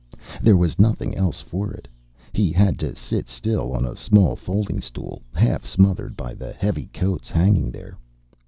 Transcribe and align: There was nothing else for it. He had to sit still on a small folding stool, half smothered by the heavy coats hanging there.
There 0.41 0.57
was 0.57 0.79
nothing 0.79 1.15
else 1.15 1.41
for 1.41 1.71
it. 1.73 1.87
He 2.33 2.51
had 2.51 2.79
to 2.79 2.95
sit 2.95 3.29
still 3.29 3.71
on 3.71 3.85
a 3.85 3.95
small 3.95 4.35
folding 4.35 4.81
stool, 4.81 5.21
half 5.35 5.63
smothered 5.63 6.17
by 6.17 6.33
the 6.33 6.53
heavy 6.53 6.87
coats 6.91 7.29
hanging 7.29 7.69
there. 7.69 7.99